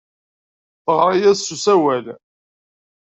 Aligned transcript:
Teɣra-as 0.85 1.37
s 1.47 1.49
usawal. 1.55 2.05